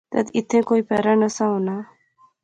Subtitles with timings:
[0.13, 1.75] تد ایتھیں کوئی پہرہ نہسا ہونا